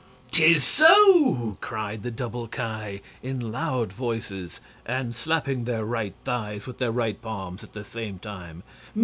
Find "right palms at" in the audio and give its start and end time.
6.91-7.73